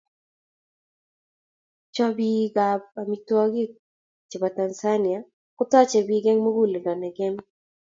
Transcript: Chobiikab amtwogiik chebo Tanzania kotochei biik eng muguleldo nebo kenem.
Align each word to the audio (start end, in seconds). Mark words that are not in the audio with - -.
Chobiikab 1.93 2.81
amtwogiik 2.99 3.71
chebo 4.29 4.47
Tanzania 4.57 5.19
kotochei 5.57 6.05
biik 6.07 6.25
eng 6.31 6.41
muguleldo 6.43 6.91
nebo 6.97 7.15
kenem. 7.17 7.35